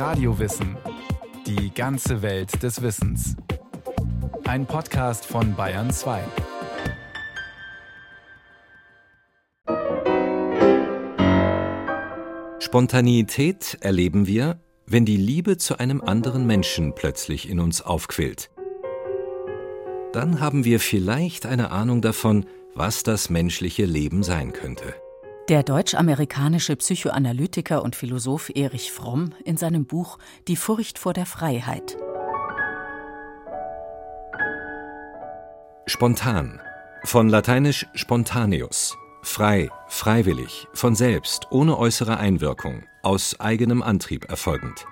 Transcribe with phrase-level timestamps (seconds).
[0.00, 0.78] Radiowissen.
[1.46, 3.36] Die ganze Welt des Wissens.
[4.44, 6.22] Ein Podcast von Bayern 2.
[12.60, 18.50] Spontaneität erleben wir, wenn die Liebe zu einem anderen Menschen plötzlich in uns aufquillt.
[20.14, 24.94] Dann haben wir vielleicht eine Ahnung davon, was das menschliche Leben sein könnte.
[25.50, 31.96] Der deutsch-amerikanische Psychoanalytiker und Philosoph Erich Fromm in seinem Buch Die Furcht vor der Freiheit.
[35.86, 36.60] Spontan.
[37.02, 38.96] Von lateinisch spontaneus.
[39.22, 44.86] Frei, freiwillig, von selbst, ohne äußere Einwirkung, aus eigenem Antrieb erfolgend.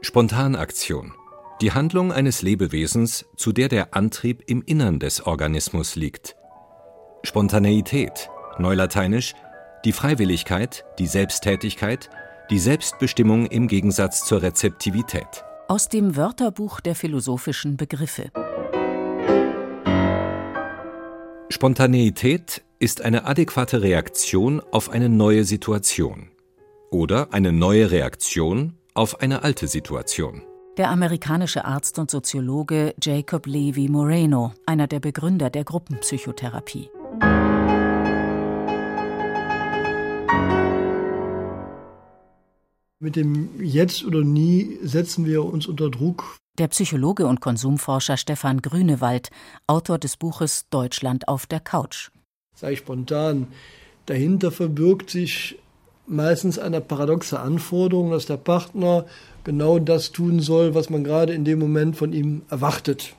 [0.00, 1.12] Spontanaktion.
[1.60, 6.36] Die Handlung eines Lebewesens, zu der der Antrieb im Innern des Organismus liegt.
[7.22, 8.30] Spontaneität.
[8.56, 9.34] Neulateinisch
[9.84, 12.10] die Freiwilligkeit, die Selbsttätigkeit,
[12.50, 15.44] die Selbstbestimmung im Gegensatz zur Rezeptivität.
[15.68, 18.30] Aus dem Wörterbuch der philosophischen Begriffe.
[21.50, 26.30] Spontaneität ist eine adäquate Reaktion auf eine neue Situation
[26.90, 30.42] oder eine neue Reaktion auf eine alte Situation.
[30.76, 36.90] Der amerikanische Arzt und Soziologe Jacob Levi Moreno, einer der Begründer der Gruppenpsychotherapie.
[43.04, 46.38] Mit dem Jetzt oder Nie setzen wir uns unter Druck.
[46.58, 49.28] Der Psychologe und Konsumforscher Stefan Grünewald,
[49.66, 52.08] Autor des Buches Deutschland auf der Couch.
[52.54, 53.48] Sei spontan.
[54.06, 55.58] Dahinter verbirgt sich
[56.06, 59.04] meistens eine paradoxe Anforderung, dass der Partner
[59.44, 63.14] genau das tun soll, was man gerade in dem Moment von ihm erwartet.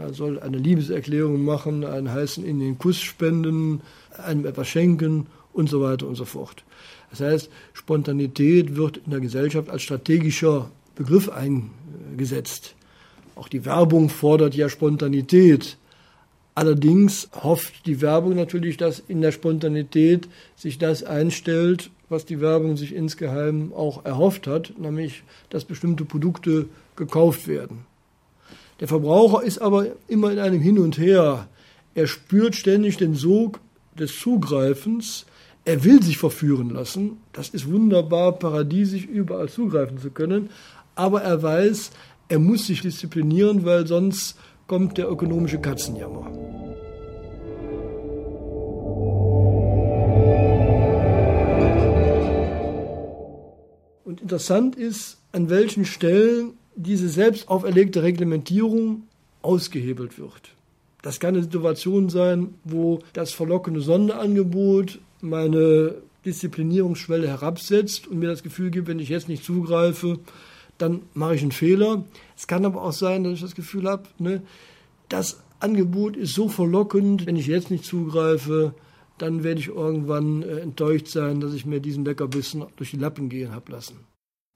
[0.00, 3.82] Er soll eine Liebeserklärung machen, einen heißen in den Kuss spenden,
[4.18, 6.64] einem etwas schenken und so weiter und so fort.
[7.12, 12.74] Das heißt, Spontanität wird in der Gesellschaft als strategischer Begriff eingesetzt.
[13.36, 15.76] Auch die Werbung fordert ja Spontanität.
[16.54, 22.76] Allerdings hofft die Werbung natürlich, dass in der Spontanität sich das einstellt, was die Werbung
[22.76, 27.84] sich insgeheim auch erhofft hat, nämlich dass bestimmte Produkte gekauft werden.
[28.80, 31.48] Der Verbraucher ist aber immer in einem Hin und Her.
[31.94, 33.60] Er spürt ständig den Sog
[33.98, 35.26] des Zugreifens
[35.64, 37.18] er will sich verführen lassen.
[37.32, 40.50] Das ist wunderbar, paradiesisch überall zugreifen zu können.
[40.94, 41.90] Aber er weiß,
[42.28, 44.36] er muss sich disziplinieren, weil sonst
[44.66, 46.30] kommt der ökonomische Katzenjammer.
[54.04, 59.04] Und interessant ist, an welchen Stellen diese selbst auferlegte Reglementierung
[59.42, 60.54] ausgehebelt wird.
[61.02, 65.94] Das kann eine Situation sein, wo das verlockende Sonderangebot meine
[66.24, 70.18] Disziplinierungsschwelle herabsetzt und mir das Gefühl gibt, wenn ich jetzt nicht zugreife,
[70.78, 72.04] dann mache ich einen Fehler.
[72.36, 74.42] Es kann aber auch sein, dass ich das Gefühl habe, ne,
[75.08, 78.74] das Angebot ist so verlockend, wenn ich jetzt nicht zugreife,
[79.18, 83.28] dann werde ich irgendwann äh, enttäuscht sein, dass ich mir diesen Leckerbissen durch die Lappen
[83.28, 83.98] gehen habe lassen.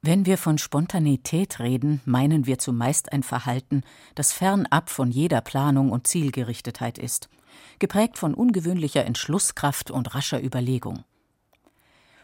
[0.03, 3.83] Wenn wir von Spontanität reden, meinen wir zumeist ein Verhalten,
[4.15, 7.29] das fernab von jeder Planung und Zielgerichtetheit ist
[7.79, 11.05] geprägt von ungewöhnlicher Entschlusskraft und rascher Überlegung.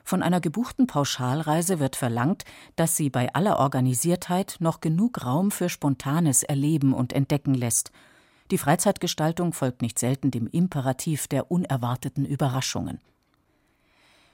[0.04, 2.44] Von einer gebuchten Pauschalreise wird verlangt,
[2.76, 7.92] dass sie bei aller Organisiertheit noch genug Raum für spontanes Erleben und Entdecken lässt.
[8.50, 13.00] Die Freizeitgestaltung folgt nicht selten dem Imperativ der unerwarteten Überraschungen.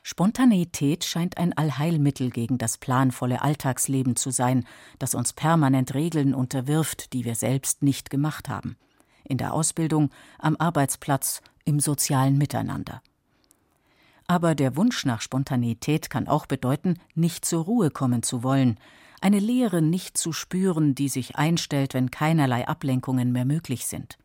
[0.03, 4.65] Spontaneität scheint ein Allheilmittel gegen das planvolle Alltagsleben zu sein,
[4.99, 8.77] das uns permanent Regeln unterwirft, die wir selbst nicht gemacht haben
[9.29, 13.03] in der Ausbildung, am Arbeitsplatz, im sozialen Miteinander.
[14.27, 18.79] Aber der Wunsch nach Spontanität kann auch bedeuten, nicht zur Ruhe kommen zu wollen,
[19.21, 24.19] eine Leere nicht zu spüren, die sich einstellt, wenn keinerlei Ablenkungen mehr möglich sind.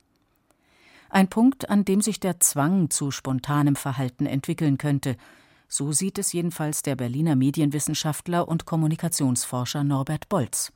[1.09, 5.15] Ein Punkt, an dem sich der Zwang zu spontanem Verhalten entwickeln könnte,
[5.67, 10.71] so sieht es jedenfalls der Berliner Medienwissenschaftler und Kommunikationsforscher Norbert Bolz.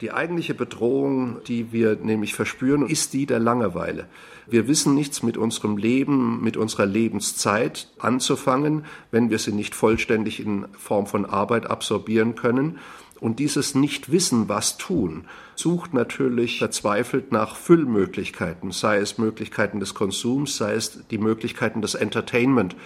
[0.00, 4.06] Die eigentliche Bedrohung, die wir nämlich verspüren, ist die der Langeweile.
[4.46, 10.38] Wir wissen nichts mit unserem Leben, mit unserer Lebenszeit anzufangen, wenn wir sie nicht vollständig
[10.38, 12.78] in Form von Arbeit absorbieren können.
[13.18, 15.24] Und dieses Nichtwissen, was tun,
[15.56, 21.96] sucht natürlich verzweifelt nach Füllmöglichkeiten, sei es Möglichkeiten des Konsums, sei es die Möglichkeiten des
[21.96, 22.76] Entertainment.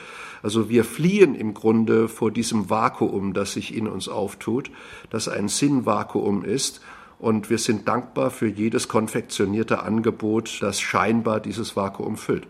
[0.42, 4.70] Also wir fliehen im Grunde vor diesem Vakuum, das sich in uns auftut,
[5.10, 6.80] das ein Sinnvakuum ist
[7.22, 12.48] und wir sind dankbar für jedes konfektionierte Angebot, das scheinbar dieses Vakuum füllt.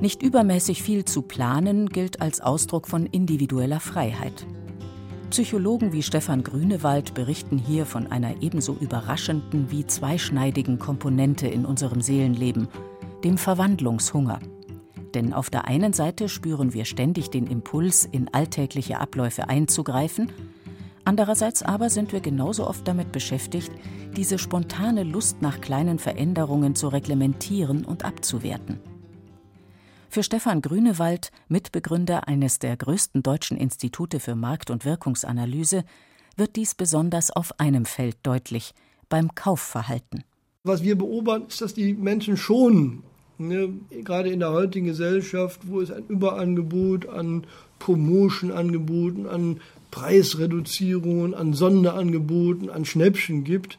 [0.00, 4.46] Nicht übermäßig viel zu planen gilt als Ausdruck von individueller Freiheit.
[5.30, 12.00] Psychologen wie Stefan Grünewald berichten hier von einer ebenso überraschenden wie zweischneidigen Komponente in unserem
[12.00, 12.68] Seelenleben,
[13.24, 14.38] dem Verwandlungshunger.
[15.14, 20.30] Denn auf der einen Seite spüren wir ständig den Impuls, in alltägliche Abläufe einzugreifen,
[21.04, 23.70] andererseits aber sind wir genauso oft damit beschäftigt,
[24.16, 28.80] diese spontane Lust nach kleinen Veränderungen zu reglementieren und abzuwerten.
[30.10, 35.84] Für Stefan Grünewald, Mitbegründer eines der größten deutschen Institute für Markt- und Wirkungsanalyse,
[36.36, 38.72] wird dies besonders auf einem Feld deutlich,
[39.08, 40.24] beim Kaufverhalten.
[40.64, 43.02] Was wir beobachten, ist, dass die Menschen schon
[43.40, 47.46] Ne, gerade in der heutigen Gesellschaft, wo es ein Überangebot an
[47.78, 49.60] Promotion-Angeboten, an
[49.92, 53.78] Preisreduzierungen, an Sonderangeboten, an Schnäppchen gibt,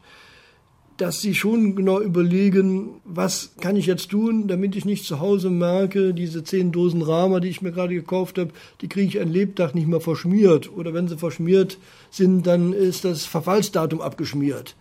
[0.96, 5.50] dass sie schon genau überlegen, was kann ich jetzt tun, damit ich nicht zu Hause
[5.50, 9.30] merke, diese zehn Dosen Rama, die ich mir gerade gekauft habe, die kriege ich ein
[9.30, 10.70] Lebtag nicht mehr verschmiert.
[10.74, 11.78] Oder wenn sie verschmiert
[12.10, 14.74] sind, dann ist das Verfallsdatum abgeschmiert.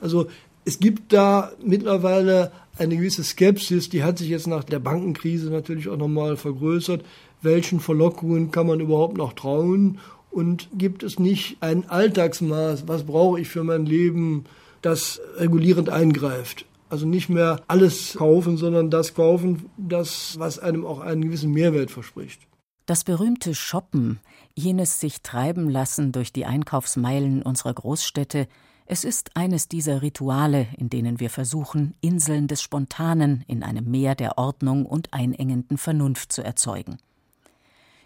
[0.00, 0.28] Also
[0.64, 5.88] es gibt da mittlerweile eine gewisse Skepsis, die hat sich jetzt nach der Bankenkrise natürlich
[5.88, 7.04] auch nochmal vergrößert.
[7.42, 9.98] Welchen Verlockungen kann man überhaupt noch trauen?
[10.30, 14.44] Und gibt es nicht ein Alltagsmaß, was brauche ich für mein Leben,
[14.82, 16.66] das regulierend eingreift?
[16.88, 21.90] Also nicht mehr alles kaufen, sondern das kaufen, das, was einem auch einen gewissen Mehrwert
[21.90, 22.40] verspricht.
[22.86, 24.18] Das berühmte Shoppen,
[24.54, 28.48] jenes sich treiben lassen durch die Einkaufsmeilen unserer Großstädte,
[28.92, 34.16] es ist eines dieser Rituale, in denen wir versuchen, Inseln des Spontanen in einem Meer
[34.16, 36.98] der Ordnung und einengenden Vernunft zu erzeugen.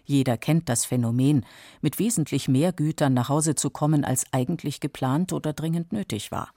[0.03, 1.43] Jeder kennt das Phänomen,
[1.81, 6.51] mit wesentlich mehr Gütern nach Hause zu kommen, als eigentlich geplant oder dringend nötig war.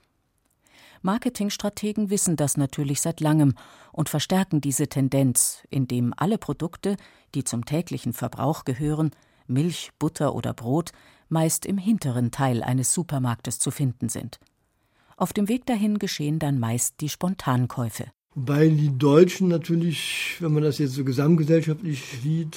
[1.01, 3.55] Marketingstrategen wissen das natürlich seit langem
[3.91, 6.97] und verstärken diese Tendenz, indem alle Produkte,
[7.33, 9.09] die zum täglichen Verbrauch gehören,
[9.47, 10.91] Milch, Butter oder Brot,
[11.29, 14.39] meist im hinteren Teil eines Supermarktes zu finden sind.
[15.17, 18.05] Auf dem Weg dahin geschehen dann meist die Spontankäufe.
[18.35, 22.55] Wobei die Deutschen natürlich, wenn man das jetzt so gesamtgesellschaftlich sieht,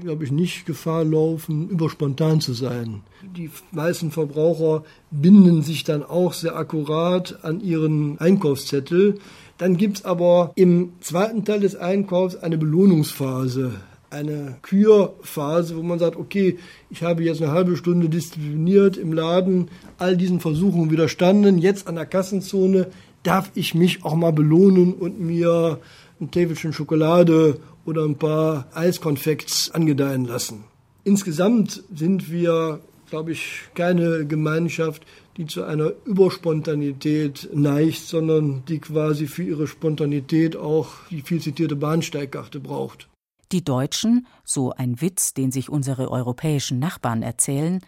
[0.00, 3.02] glaube ich, nicht Gefahr laufen, überspontan zu sein.
[3.36, 9.18] Die meisten Verbraucher binden sich dann auch sehr akkurat an ihren Einkaufszettel.
[9.58, 13.72] Dann gibt es aber im zweiten Teil des Einkaufs eine Belohnungsphase
[14.10, 16.58] eine Kürphase, wo man sagt, okay,
[16.90, 19.68] ich habe jetzt eine halbe Stunde diszipliniert im Laden,
[19.98, 22.88] all diesen Versuchen widerstanden, jetzt an der Kassenzone
[23.22, 25.78] darf ich mich auch mal belohnen und mir
[26.20, 30.64] ein Täfelchen Schokolade oder ein paar Eiskonfekts angedeihen lassen.
[31.04, 35.06] Insgesamt sind wir, glaube ich, keine Gemeinschaft,
[35.36, 41.76] die zu einer Überspontanität neigt, sondern die quasi für ihre Spontanität auch die viel zitierte
[41.76, 43.09] Bahnsteigkarte braucht.
[43.52, 47.80] Die Deutschen, so ein Witz, den sich unsere europäischen Nachbarn erzählen,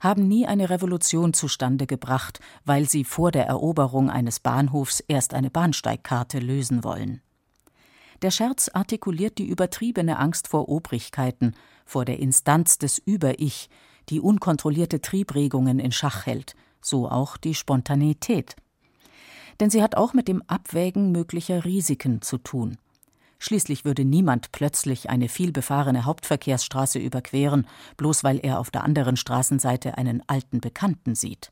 [0.00, 5.50] haben nie eine Revolution zustande gebracht, weil sie vor der Eroberung eines Bahnhofs erst eine
[5.50, 7.20] Bahnsteigkarte lösen wollen.
[8.22, 13.68] Der Scherz artikuliert die übertriebene Angst vor Obrigkeiten, vor der Instanz des Über-Ich,
[14.08, 18.56] die unkontrollierte Triebregungen in Schach hält, so auch die Spontanität.
[19.58, 22.78] Denn sie hat auch mit dem Abwägen möglicher Risiken zu tun.
[23.42, 27.66] Schließlich würde niemand plötzlich eine vielbefahrene Hauptverkehrsstraße überqueren,
[27.96, 31.50] bloß weil er auf der anderen Straßenseite einen alten Bekannten sieht.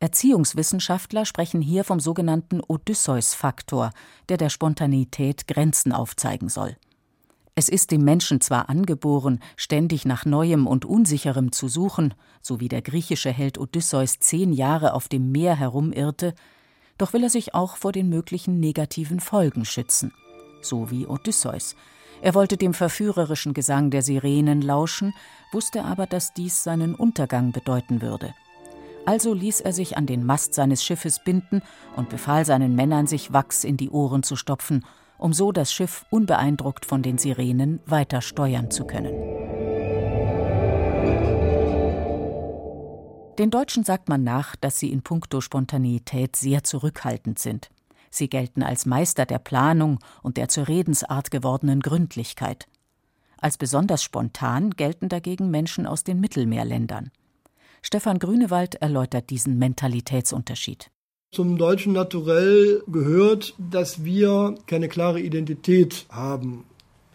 [0.00, 3.90] Erziehungswissenschaftler sprechen hier vom sogenannten Odysseus-Faktor,
[4.28, 6.76] der der Spontanität Grenzen aufzeigen soll.
[7.54, 12.68] Es ist dem Menschen zwar angeboren, ständig nach Neuem und Unsicherem zu suchen, so wie
[12.68, 16.34] der griechische Held Odysseus zehn Jahre auf dem Meer herumirrte,
[16.98, 20.12] doch will er sich auch vor den möglichen negativen Folgen schützen,
[20.60, 21.76] so wie Odysseus.
[22.20, 25.14] Er wollte dem verführerischen Gesang der Sirenen lauschen,
[25.52, 28.34] wusste aber, dass dies seinen Untergang bedeuten würde.
[29.06, 31.62] Also ließ er sich an den Mast seines Schiffes binden
[31.96, 34.84] und befahl seinen Männern, sich Wachs in die Ohren zu stopfen,
[35.16, 39.14] um so das Schiff unbeeindruckt von den Sirenen weiter steuern zu können.
[43.38, 47.70] Den Deutschen sagt man nach, dass sie in puncto Spontaneität sehr zurückhaltend sind.
[48.10, 52.66] Sie gelten als Meister der Planung und der zur Redensart gewordenen Gründlichkeit.
[53.36, 57.12] Als besonders spontan gelten dagegen Menschen aus den Mittelmeerländern.
[57.80, 60.90] Stefan Grünewald erläutert diesen Mentalitätsunterschied.
[61.30, 66.64] Zum deutschen Naturell gehört, dass wir keine klare Identität haben.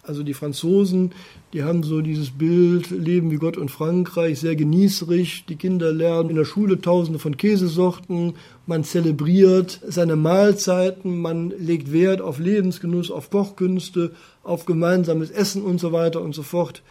[0.06, 1.14] Also die Franzosen,
[1.54, 5.46] die haben so dieses Bild, Leben wie Gott und Frankreich, sehr genießerig.
[5.48, 8.34] Die Kinder lernen in der Schule tausende von Käsesorten.
[8.68, 14.12] Man zelebriert seine Mahlzeiten, man legt Wert auf Lebensgenuss, auf Kochkünste,
[14.44, 16.84] auf gemeinsames Essen und so weiter und so fort.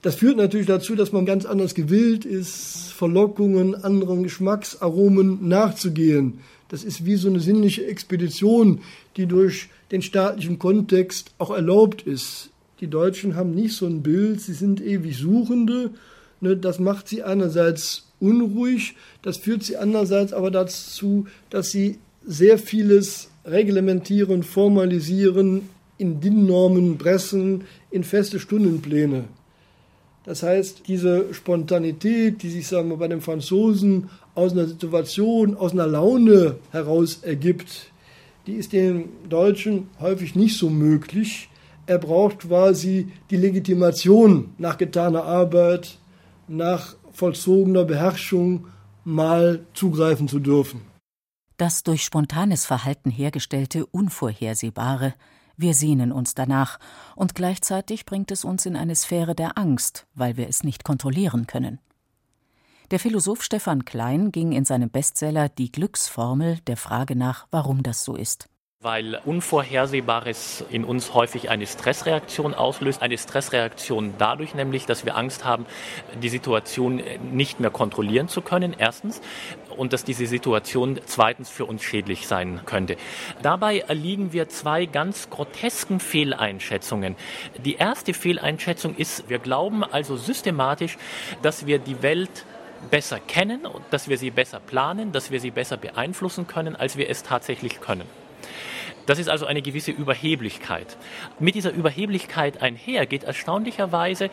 [0.00, 6.40] Das führt natürlich dazu, dass man ganz anders gewillt ist, Verlockungen, anderen Geschmacksaromen nachzugehen.
[6.68, 8.80] Das ist wie so eine sinnliche Expedition,
[9.16, 12.50] die durch den staatlichen Kontext auch erlaubt ist.
[12.80, 15.90] Die Deutschen haben nicht so ein Bild, sie sind ewig Suchende.
[16.40, 22.58] Ne, das macht sie einerseits unruhig, das führt sie andererseits aber dazu, dass sie sehr
[22.58, 25.68] vieles reglementieren, formalisieren,
[25.98, 29.24] in DIN-Normen pressen, in feste Stundenpläne.
[30.26, 35.72] Das heißt, diese Spontanität, die sich sagen wir, bei den Franzosen aus einer Situation, aus
[35.72, 37.92] einer Laune heraus ergibt,
[38.46, 41.48] die ist den Deutschen häufig nicht so möglich.
[41.86, 45.98] Er braucht quasi die Legitimation nach getaner Arbeit,
[46.48, 48.66] nach vollzogener Beherrschung
[49.04, 50.80] mal zugreifen zu dürfen.
[51.56, 55.14] Das durch spontanes Verhalten hergestellte Unvorhersehbare,
[55.56, 56.78] wir sehnen uns danach,
[57.14, 61.46] und gleichzeitig bringt es uns in eine Sphäre der Angst, weil wir es nicht kontrollieren
[61.46, 61.78] können.
[62.90, 68.04] Der Philosoph Stefan Klein ging in seinem Bestseller Die Glücksformel der Frage nach, warum das
[68.04, 68.48] so ist.
[68.86, 73.02] Weil Unvorhersehbares in uns häufig eine Stressreaktion auslöst.
[73.02, 75.66] Eine Stressreaktion dadurch nämlich, dass wir Angst haben,
[76.22, 77.02] die Situation
[77.32, 79.20] nicht mehr kontrollieren zu können, erstens.
[79.76, 82.96] Und dass diese Situation zweitens für uns schädlich sein könnte.
[83.42, 87.16] Dabei erliegen wir zwei ganz grotesken Fehleinschätzungen.
[87.64, 90.96] Die erste Fehleinschätzung ist, wir glauben also systematisch,
[91.42, 92.44] dass wir die Welt
[92.88, 96.96] besser kennen und dass wir sie besser planen, dass wir sie besser beeinflussen können, als
[96.96, 98.06] wir es tatsächlich können.
[99.06, 100.96] Das ist also eine gewisse Überheblichkeit.
[101.38, 104.30] Mit dieser Überheblichkeit einher geht erstaunlicherweise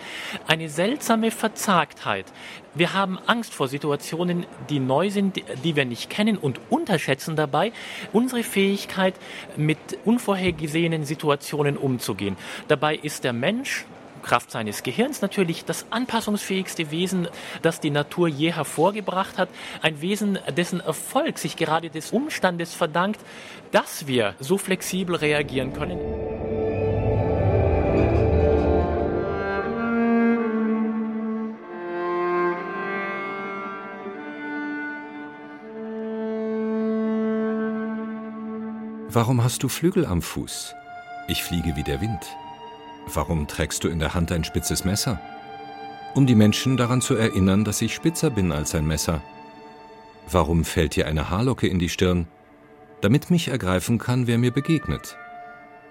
[0.47, 2.25] eine seltsame Verzagtheit.
[2.73, 7.71] Wir haben Angst vor Situationen, die neu sind, die wir nicht kennen und unterschätzen dabei
[8.11, 9.13] unsere Fähigkeit,
[9.55, 12.35] mit unvorhergesehenen Situationen umzugehen.
[12.67, 13.85] Dabei ist der Mensch
[14.23, 17.27] Kraft seines Gehirns natürlich das anpassungsfähigste Wesen,
[17.61, 19.49] das die Natur je hervorgebracht hat.
[19.81, 23.19] Ein Wesen, dessen Erfolg sich gerade des Umstandes verdankt,
[23.71, 25.99] dass wir so flexibel reagieren können.
[39.09, 40.73] Warum hast du Flügel am Fuß?
[41.27, 42.19] Ich fliege wie der Wind.
[43.11, 45.19] Warum trägst du in der Hand ein spitzes Messer?
[46.15, 49.21] Um die Menschen daran zu erinnern, dass ich spitzer bin als ein Messer.
[50.29, 52.27] Warum fällt dir eine Haarlocke in die Stirn?
[53.01, 55.17] Damit mich ergreifen kann, wer mir begegnet.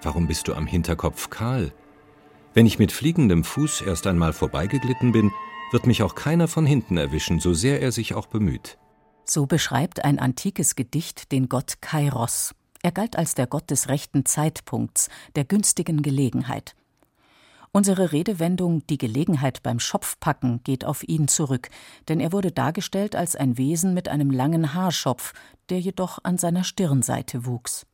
[0.00, 1.72] Warum bist du am Hinterkopf kahl?
[2.54, 5.32] Wenn ich mit fliegendem Fuß erst einmal vorbeigeglitten bin,
[5.72, 8.78] wird mich auch keiner von hinten erwischen, so sehr er sich auch bemüht.
[9.24, 12.54] So beschreibt ein antikes Gedicht den Gott Kairos.
[12.82, 16.74] Er galt als der Gott des rechten Zeitpunkts, der günstigen Gelegenheit.
[17.74, 21.70] Unsere Redewendung die Gelegenheit beim Schopfpacken geht auf ihn zurück,
[22.06, 25.32] denn er wurde dargestellt als ein Wesen mit einem langen Haarschopf,
[25.70, 27.86] der jedoch an seiner Stirnseite wuchs.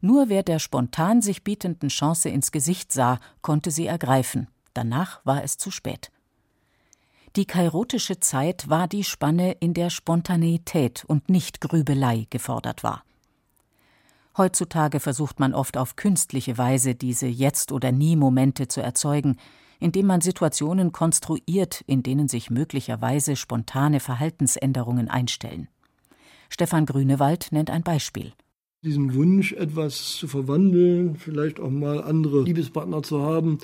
[0.00, 4.48] Nur wer der spontan sich bietenden Chance ins Gesicht sah, konnte sie ergreifen.
[4.74, 6.10] Danach war es zu spät.
[7.36, 13.05] Die kairotische Zeit war die Spanne, in der Spontaneität und nicht Grübelei gefordert war.
[14.36, 19.36] Heutzutage versucht man oft auf künstliche Weise diese Jetzt- oder Nie-Momente zu erzeugen,
[19.80, 25.68] indem man Situationen konstruiert, in denen sich möglicherweise spontane Verhaltensänderungen einstellen.
[26.50, 28.32] Stefan Grünewald nennt ein Beispiel.
[28.84, 33.58] Diesen Wunsch, etwas zu verwandeln, vielleicht auch mal andere Liebespartner zu haben,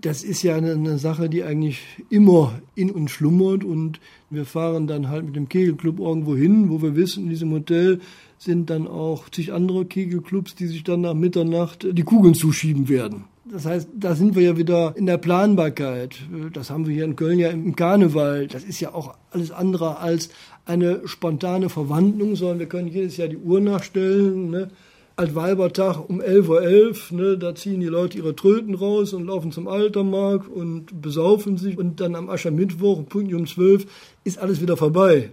[0.00, 5.08] das ist ja eine, Sache, die eigentlich immer in uns schlummert und wir fahren dann
[5.08, 8.00] halt mit dem Kegelclub irgendwo hin, wo wir wissen, in diesem Hotel
[8.38, 13.24] sind dann auch zig andere Kegelclubs, die sich dann nach Mitternacht die Kugeln zuschieben werden.
[13.50, 16.16] Das heißt, da sind wir ja wieder in der Planbarkeit.
[16.52, 18.46] Das haben wir hier in Köln ja im Karneval.
[18.46, 20.28] Das ist ja auch alles andere als
[20.66, 24.50] eine spontane Verwandlung, sondern wir können jedes Jahr die Uhr nachstellen.
[24.50, 24.68] Ne?
[25.16, 29.66] Altweibertag um 11.11 Uhr, ne, da ziehen die Leute ihre Tröten raus und laufen zum
[29.66, 33.86] Altermarkt und besaufen sich und dann am Aschermittwoch, Punkt um 12
[34.22, 35.30] ist alles wieder vorbei.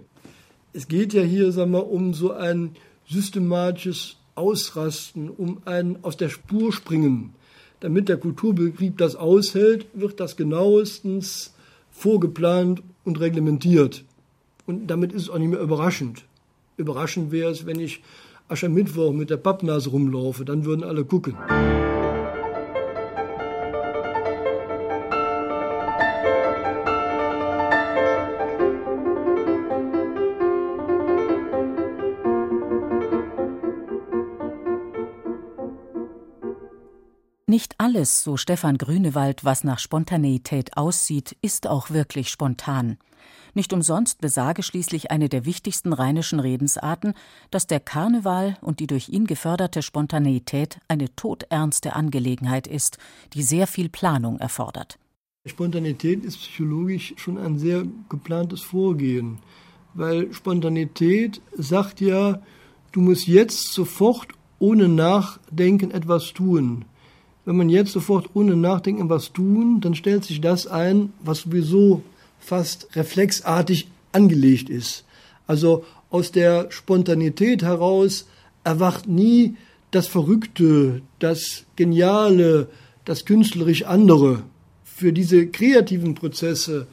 [0.72, 2.72] Es geht ja hier, sagen wir, um so ein
[3.08, 7.34] systematisches Ausrasten, um ein aus der Spur springen.
[7.80, 11.54] Damit der Kulturbetrieb das aushält, wird das genauestens
[11.90, 14.04] vorgeplant und reglementiert.
[14.66, 16.24] Und damit ist es auch nicht mehr überraschend.
[16.76, 18.02] Überraschend wäre es, wenn ich
[18.48, 21.36] Aschermittwoch mit der Pappnase rumlaufe, dann würden alle gucken.
[37.56, 42.98] Nicht alles, so Stefan Grünewald, was nach Spontaneität aussieht, ist auch wirklich spontan.
[43.54, 47.14] Nicht umsonst besage schließlich eine der wichtigsten rheinischen Redensarten,
[47.50, 52.98] dass der Karneval und die durch ihn geförderte Spontaneität eine todernste Angelegenheit ist,
[53.32, 54.98] die sehr viel Planung erfordert.
[55.46, 59.38] Spontanität ist psychologisch schon ein sehr geplantes Vorgehen,
[59.94, 62.42] weil Spontanität sagt ja,
[62.92, 66.84] du musst jetzt sofort ohne Nachdenken etwas tun.
[67.46, 72.02] Wenn man jetzt sofort ohne Nachdenken etwas tun, dann stellt sich das ein, was sowieso
[72.40, 75.04] fast reflexartig angelegt ist.
[75.46, 78.26] Also aus der Spontanität heraus
[78.64, 79.54] erwacht nie
[79.92, 82.68] das Verrückte, das Geniale,
[83.04, 84.42] das künstlerisch andere.
[84.82, 86.88] Für diese kreativen Prozesse,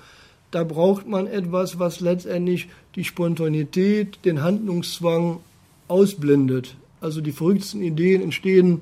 [0.51, 5.39] da braucht man etwas, was letztendlich die Spontanität, den Handlungszwang
[5.87, 6.75] ausblendet.
[7.01, 8.81] Also die verrücktesten Ideen entstehen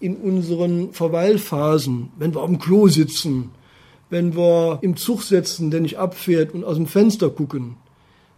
[0.00, 3.50] in unseren Verweilphasen, wenn wir auf dem Klo sitzen,
[4.10, 7.76] wenn wir im Zug sitzen, der nicht abfährt und aus dem Fenster gucken.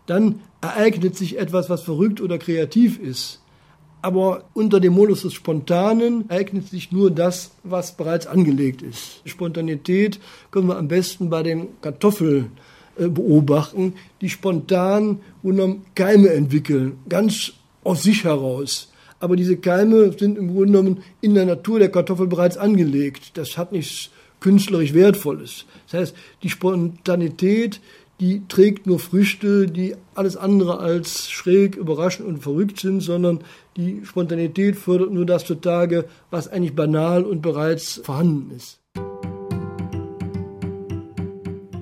[0.06, 3.40] Dann ereignet sich etwas, was verrückt oder kreativ ist.
[4.02, 9.20] Aber unter dem Modus des Spontanen ereignet sich nur das, was bereits angelegt ist.
[9.24, 10.20] Spontanität
[10.50, 12.52] können wir am besten bei den Kartoffeln
[12.98, 15.20] äh, beobachten, die spontan
[15.94, 18.92] Keime entwickeln, ganz aus sich heraus.
[19.18, 23.36] Aber diese Keime sind im Grunde genommen in der Natur der Kartoffel bereits angelegt.
[23.38, 25.64] Das hat nichts künstlerisch Wertvolles.
[25.90, 27.80] Das heißt, die Spontanität,
[28.20, 33.40] die trägt nur Früchte, die alles andere als schräg, überraschend und verrückt sind, sondern
[33.76, 38.80] die Spontanität fördert nur das zutage, was eigentlich banal und bereits vorhanden ist.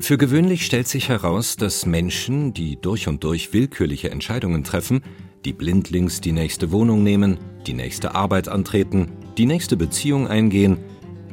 [0.05, 5.01] Für gewöhnlich stellt sich heraus, dass Menschen, die durch und durch willkürliche Entscheidungen treffen,
[5.47, 10.77] die blindlings die nächste Wohnung nehmen, die nächste Arbeit antreten, die nächste Beziehung eingehen,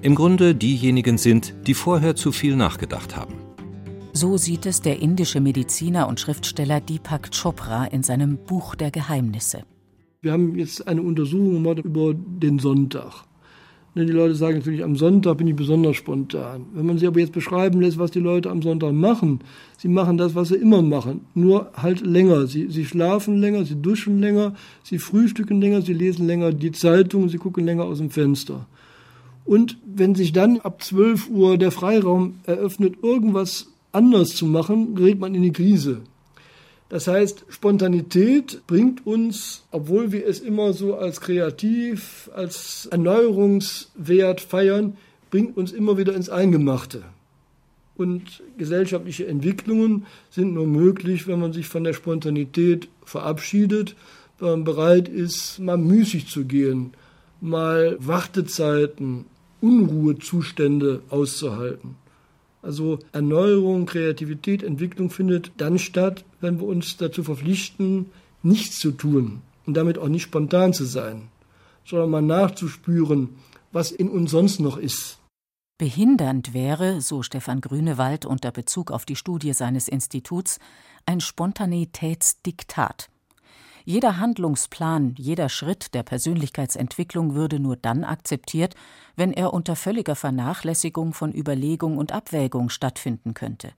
[0.01, 3.33] im Grunde diejenigen sind, die vorher zu viel nachgedacht haben.
[4.13, 9.65] So sieht es der indische Mediziner und Schriftsteller Deepak Chopra in seinem Buch der Geheimnisse.
[10.21, 13.25] Wir haben jetzt eine Untersuchung gemacht über den Sonntag.
[13.93, 16.65] Ne, die Leute sagen natürlich, am Sonntag bin ich besonders spontan.
[16.73, 19.41] Wenn man sich aber jetzt beschreiben lässt, was die Leute am Sonntag machen,
[19.77, 22.47] sie machen das, was sie immer machen, nur halt länger.
[22.47, 27.27] Sie, sie schlafen länger, sie duschen länger, sie frühstücken länger, sie lesen länger die Zeitung,
[27.27, 28.65] sie gucken länger aus dem Fenster.
[29.43, 35.19] Und wenn sich dann ab 12 Uhr der Freiraum eröffnet, irgendwas anders zu machen, gerät
[35.19, 36.01] man in die Krise.
[36.91, 44.97] Das heißt, Spontanität bringt uns, obwohl wir es immer so als kreativ, als Erneuerungswert feiern,
[45.29, 47.03] bringt uns immer wieder ins Eingemachte.
[47.95, 53.95] Und gesellschaftliche Entwicklungen sind nur möglich, wenn man sich von der Spontanität verabschiedet,
[54.39, 56.91] wenn man bereit ist, mal müßig zu gehen,
[57.39, 59.27] mal Wartezeiten,
[59.61, 61.95] Unruhezustände auszuhalten.
[62.61, 68.07] Also Erneuerung, Kreativität, Entwicklung findet dann statt, wenn wir uns dazu verpflichten,
[68.43, 71.29] nichts zu tun und damit auch nicht spontan zu sein,
[71.85, 73.29] sondern mal nachzuspüren,
[73.71, 75.17] was in uns sonst noch ist.
[75.77, 80.59] Behindernd wäre, so Stefan Grünewald unter Bezug auf die Studie seines Instituts,
[81.07, 83.10] ein Spontanitätsdiktat.
[83.83, 88.75] Jeder Handlungsplan, jeder Schritt der Persönlichkeitsentwicklung würde nur dann akzeptiert,
[89.15, 93.73] wenn er unter völliger Vernachlässigung von Überlegung und Abwägung stattfinden könnte.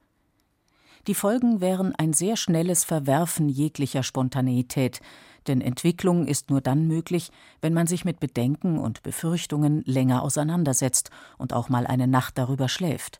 [1.08, 5.02] Die Folgen wären ein sehr schnelles Verwerfen jeglicher Spontaneität,
[5.48, 11.10] denn Entwicklung ist nur dann möglich, wenn man sich mit Bedenken und Befürchtungen länger auseinandersetzt
[11.38, 13.20] und auch mal eine Nacht darüber schläft.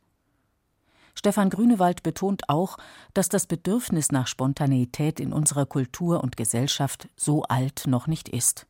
[1.14, 2.78] Stefan Grünewald betont auch,
[3.14, 8.66] dass das Bedürfnis nach Spontaneität in unserer Kultur und Gesellschaft so alt noch nicht ist.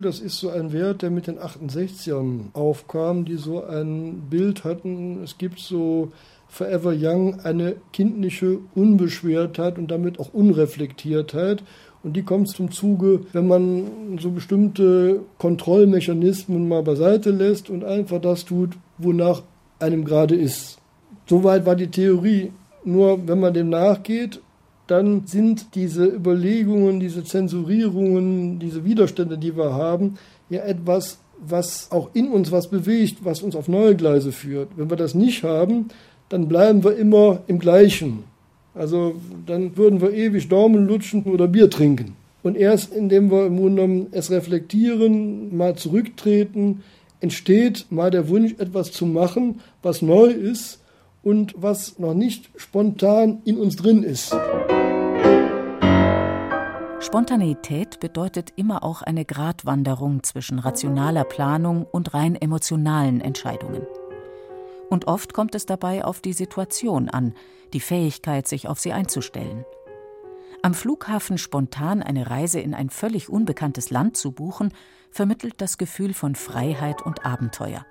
[0.00, 5.24] Das ist so ein Wert, der mit den 68ern aufkam, die so ein Bild hatten.
[5.24, 6.12] Es gibt so
[6.46, 11.64] Forever Young eine kindliche Unbeschwertheit und damit auch Unreflektiertheit.
[12.04, 18.20] Und die kommt zum Zuge, wenn man so bestimmte Kontrollmechanismen mal beiseite lässt und einfach
[18.20, 19.42] das tut, wonach
[19.80, 20.78] einem gerade ist.
[21.28, 22.52] Soweit war die Theorie.
[22.84, 24.40] Nur wenn man dem nachgeht,
[24.86, 30.16] dann sind diese Überlegungen, diese Zensurierungen, diese Widerstände, die wir haben,
[30.48, 34.70] ja etwas, was auch in uns was bewegt, was uns auf neue Gleise führt.
[34.76, 35.88] Wenn wir das nicht haben,
[36.30, 38.24] dann bleiben wir immer im Gleichen.
[38.74, 42.16] Also dann würden wir ewig Daumen lutschen oder Bier trinken.
[42.42, 46.82] Und erst indem wir im Grunde genommen es reflektieren, mal zurücktreten,
[47.20, 50.80] entsteht mal der Wunsch, etwas zu machen, was neu ist
[51.22, 54.34] und was noch nicht spontan in uns drin ist.
[57.00, 63.86] Spontaneität bedeutet immer auch eine Gratwanderung zwischen rationaler Planung und rein emotionalen Entscheidungen.
[64.90, 67.34] Und oft kommt es dabei auf die Situation an,
[67.72, 69.64] die Fähigkeit, sich auf sie einzustellen.
[70.62, 74.72] Am Flughafen spontan eine Reise in ein völlig unbekanntes Land zu buchen,
[75.10, 77.86] vermittelt das Gefühl von Freiheit und Abenteuer.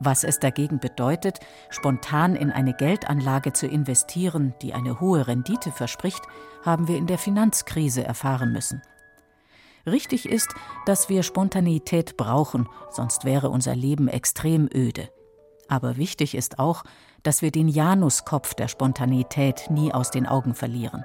[0.00, 6.22] Was es dagegen bedeutet, spontan in eine Geldanlage zu investieren, die eine hohe Rendite verspricht,
[6.64, 8.82] haben wir in der Finanzkrise erfahren müssen.
[9.86, 10.54] Richtig ist,
[10.86, 15.08] dass wir Spontaneität brauchen, sonst wäre unser Leben extrem öde.
[15.66, 16.84] Aber wichtig ist auch,
[17.22, 21.04] dass wir den Januskopf der Spontaneität nie aus den Augen verlieren.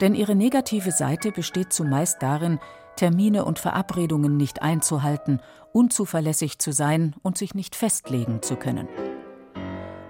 [0.00, 2.60] Denn ihre negative Seite besteht zumeist darin,
[2.98, 5.40] Termine und Verabredungen nicht einzuhalten,
[5.72, 8.88] unzuverlässig zu sein und sich nicht festlegen zu können.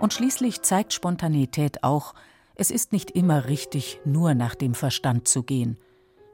[0.01, 2.15] Und schließlich zeigt Spontanität auch,
[2.55, 5.77] es ist nicht immer richtig, nur nach dem Verstand zu gehen.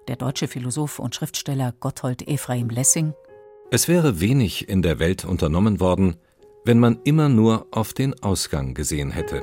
[0.06, 3.14] Der deutsche Philosoph und Schriftsteller Gotthold Ephraim Lessing
[3.72, 6.14] Es wäre wenig in der Welt unternommen worden,
[6.64, 9.42] wenn man immer nur auf den Ausgang gesehen hätte.